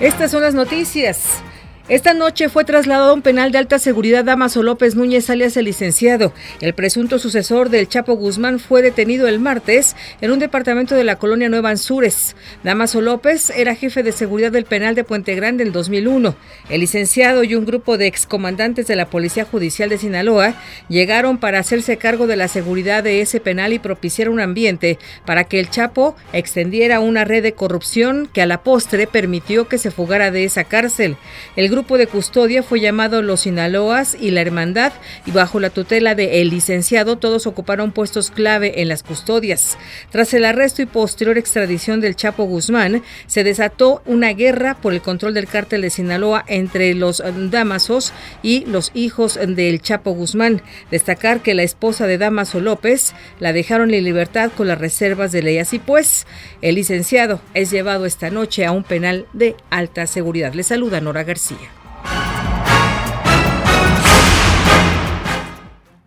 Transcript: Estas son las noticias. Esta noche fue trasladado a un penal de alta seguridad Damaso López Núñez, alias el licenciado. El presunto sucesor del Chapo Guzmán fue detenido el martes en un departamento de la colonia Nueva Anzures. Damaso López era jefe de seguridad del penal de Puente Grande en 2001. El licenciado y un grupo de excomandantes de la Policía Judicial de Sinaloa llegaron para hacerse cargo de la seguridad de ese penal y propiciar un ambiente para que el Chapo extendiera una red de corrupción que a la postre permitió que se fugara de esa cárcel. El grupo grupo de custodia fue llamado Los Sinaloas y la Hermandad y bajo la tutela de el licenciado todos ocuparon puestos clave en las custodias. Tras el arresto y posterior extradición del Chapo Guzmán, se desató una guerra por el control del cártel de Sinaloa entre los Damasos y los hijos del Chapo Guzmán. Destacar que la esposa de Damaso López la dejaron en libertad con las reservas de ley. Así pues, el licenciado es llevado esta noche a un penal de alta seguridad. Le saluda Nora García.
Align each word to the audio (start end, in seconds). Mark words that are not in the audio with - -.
Estas 0.00 0.30
son 0.30 0.40
las 0.40 0.54
noticias. 0.54 1.42
Esta 1.90 2.14
noche 2.14 2.48
fue 2.48 2.64
trasladado 2.64 3.10
a 3.10 3.14
un 3.14 3.20
penal 3.20 3.50
de 3.50 3.58
alta 3.58 3.80
seguridad 3.80 4.24
Damaso 4.24 4.62
López 4.62 4.94
Núñez, 4.94 5.28
alias 5.28 5.56
el 5.56 5.64
licenciado. 5.64 6.32
El 6.60 6.72
presunto 6.72 7.18
sucesor 7.18 7.68
del 7.68 7.88
Chapo 7.88 8.14
Guzmán 8.14 8.60
fue 8.60 8.80
detenido 8.80 9.26
el 9.26 9.40
martes 9.40 9.96
en 10.20 10.30
un 10.30 10.38
departamento 10.38 10.94
de 10.94 11.02
la 11.02 11.16
colonia 11.16 11.48
Nueva 11.48 11.70
Anzures. 11.70 12.36
Damaso 12.62 13.00
López 13.00 13.50
era 13.50 13.74
jefe 13.74 14.04
de 14.04 14.12
seguridad 14.12 14.52
del 14.52 14.66
penal 14.66 14.94
de 14.94 15.02
Puente 15.02 15.34
Grande 15.34 15.64
en 15.64 15.72
2001. 15.72 16.36
El 16.68 16.80
licenciado 16.80 17.42
y 17.42 17.56
un 17.56 17.64
grupo 17.66 17.98
de 17.98 18.06
excomandantes 18.06 18.86
de 18.86 18.94
la 18.94 19.10
Policía 19.10 19.44
Judicial 19.44 19.88
de 19.88 19.98
Sinaloa 19.98 20.54
llegaron 20.88 21.38
para 21.38 21.58
hacerse 21.58 21.96
cargo 21.96 22.28
de 22.28 22.36
la 22.36 22.46
seguridad 22.46 23.02
de 23.02 23.20
ese 23.20 23.40
penal 23.40 23.72
y 23.72 23.80
propiciar 23.80 24.28
un 24.28 24.38
ambiente 24.38 25.00
para 25.26 25.42
que 25.42 25.58
el 25.58 25.70
Chapo 25.70 26.14
extendiera 26.32 27.00
una 27.00 27.24
red 27.24 27.42
de 27.42 27.54
corrupción 27.54 28.30
que 28.32 28.42
a 28.42 28.46
la 28.46 28.62
postre 28.62 29.08
permitió 29.08 29.66
que 29.66 29.78
se 29.78 29.90
fugara 29.90 30.30
de 30.30 30.44
esa 30.44 30.62
cárcel. 30.62 31.16
El 31.56 31.68
grupo 31.68 31.79
grupo 31.80 31.96
de 31.96 32.08
custodia 32.08 32.62
fue 32.62 32.78
llamado 32.78 33.22
Los 33.22 33.40
Sinaloas 33.40 34.14
y 34.20 34.32
la 34.32 34.42
Hermandad 34.42 34.92
y 35.24 35.30
bajo 35.30 35.60
la 35.60 35.70
tutela 35.70 36.14
de 36.14 36.42
el 36.42 36.50
licenciado 36.50 37.16
todos 37.16 37.46
ocuparon 37.46 37.90
puestos 37.90 38.30
clave 38.30 38.82
en 38.82 38.88
las 38.88 39.02
custodias. 39.02 39.78
Tras 40.10 40.34
el 40.34 40.44
arresto 40.44 40.82
y 40.82 40.84
posterior 40.84 41.38
extradición 41.38 42.02
del 42.02 42.16
Chapo 42.16 42.44
Guzmán, 42.44 43.02
se 43.26 43.44
desató 43.44 44.02
una 44.04 44.34
guerra 44.34 44.74
por 44.74 44.92
el 44.92 45.00
control 45.00 45.32
del 45.32 45.46
cártel 45.46 45.80
de 45.80 45.88
Sinaloa 45.88 46.44
entre 46.48 46.92
los 46.92 47.22
Damasos 47.50 48.12
y 48.42 48.66
los 48.66 48.90
hijos 48.92 49.38
del 49.42 49.80
Chapo 49.80 50.10
Guzmán. 50.10 50.60
Destacar 50.90 51.40
que 51.40 51.54
la 51.54 51.62
esposa 51.62 52.06
de 52.06 52.18
Damaso 52.18 52.60
López 52.60 53.14
la 53.38 53.54
dejaron 53.54 53.94
en 53.94 54.04
libertad 54.04 54.50
con 54.54 54.68
las 54.68 54.78
reservas 54.78 55.32
de 55.32 55.42
ley. 55.42 55.56
Así 55.56 55.78
pues, 55.78 56.26
el 56.60 56.74
licenciado 56.74 57.40
es 57.54 57.70
llevado 57.70 58.04
esta 58.04 58.28
noche 58.28 58.66
a 58.66 58.72
un 58.72 58.84
penal 58.84 59.24
de 59.32 59.56
alta 59.70 60.06
seguridad. 60.06 60.52
Le 60.52 60.62
saluda 60.62 61.00
Nora 61.00 61.24
García. 61.24 61.69